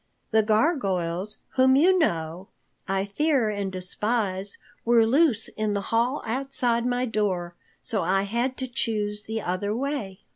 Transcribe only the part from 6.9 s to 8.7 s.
door so I had to